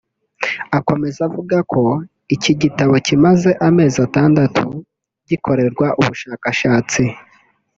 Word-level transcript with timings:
Akomeza 0.77 1.19
avuga 1.27 1.57
ko 1.71 1.81
iki 2.35 2.51
gitabo 2.61 2.93
kimaze 3.07 3.49
amezi 3.67 3.97
atandatu 4.07 4.63
gikorerwa 5.29 5.85
ubushakashatsi 6.01 7.03